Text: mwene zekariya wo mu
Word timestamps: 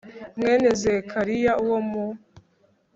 mwene 0.37 0.69
zekariya 0.81 1.53
wo 1.67 1.77
mu 1.89 2.05